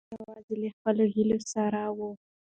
[0.07, 1.99] دی یوازې له خپلو هیلو سره و.